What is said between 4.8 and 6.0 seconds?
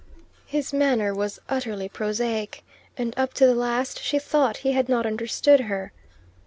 not understood her.